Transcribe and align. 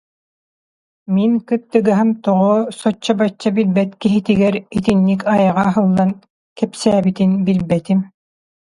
Мин 1.15 1.31
кыттыгаһым 1.47 2.09
тоҕо 2.23 2.53
соччо-бачча 2.79 3.49
билбэт 3.57 3.89
киһитигэр 4.01 4.55
итинник 4.77 5.21
айаҕа 5.33 5.63
аһыллан 5.69 6.11
кэпсээбитин 6.57 7.31
билбэтим 7.45 7.99